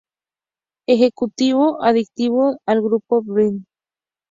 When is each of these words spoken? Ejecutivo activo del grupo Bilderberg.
Ejecutivo 0.89 1.83
activo 1.83 2.57
del 2.67 2.81
grupo 2.81 3.21
Bilderberg. 3.21 3.67